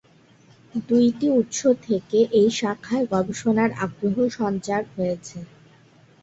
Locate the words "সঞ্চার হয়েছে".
4.37-5.37